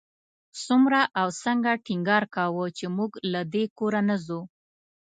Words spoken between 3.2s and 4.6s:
له دې کوره نه ځو.